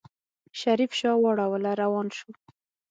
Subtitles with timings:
[0.59, 2.29] شريف شا واړوله روان شو.